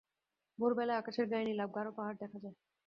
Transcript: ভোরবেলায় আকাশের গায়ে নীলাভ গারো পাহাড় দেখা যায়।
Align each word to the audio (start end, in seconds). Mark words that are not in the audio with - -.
ভোরবেলায় 0.59 0.99
আকাশের 0.99 1.25
গায়ে 1.31 1.47
নীলাভ 1.47 1.69
গারো 1.75 1.91
পাহাড় 1.97 2.17
দেখা 2.21 2.37
যায়। 2.43 2.55